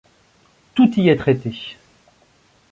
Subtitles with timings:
[0.73, 1.77] Tout y est traité.